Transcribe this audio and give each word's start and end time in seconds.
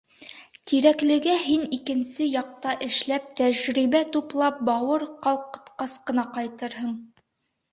Тирәклегә 0.69 1.33
һин 1.41 1.67
икенсе 1.77 2.27
яҡта 2.29 2.73
эшләп, 2.87 3.27
тәжрибә 3.41 4.01
туплап, 4.17 4.65
бауыр 4.71 5.07
ҡалҡытҡас 5.27 5.97
ҡына 6.09 6.25
ҡайтырһың. 6.41 6.91